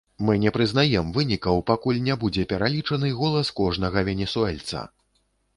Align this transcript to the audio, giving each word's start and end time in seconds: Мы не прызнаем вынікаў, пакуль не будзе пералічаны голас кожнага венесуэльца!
Мы 0.27 0.33
не 0.43 0.51
прызнаем 0.55 1.11
вынікаў, 1.17 1.61
пакуль 1.69 2.01
не 2.07 2.15
будзе 2.25 2.45
пералічаны 2.53 3.13
голас 3.21 3.55
кожнага 3.63 4.07
венесуэльца! 4.09 4.79